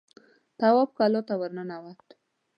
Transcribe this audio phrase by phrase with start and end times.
[0.59, 2.07] تواب کلا ته ور ننوت.